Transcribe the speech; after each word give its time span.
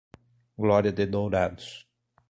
Glória 0.57 0.91
de 0.91 1.05
Dourados 1.05 1.87